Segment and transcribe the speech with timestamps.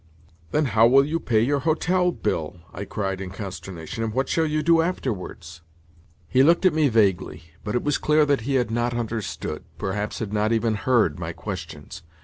[0.49, 4.03] "Then how will you pay your hotel bill?" I cried in consternation.
[4.03, 5.61] "And what shall you do afterwards?"
[6.27, 10.33] He looked at me vaguely, but it was clear that he had not understood—perhaps had
[10.33, 12.01] not even heard—my questions.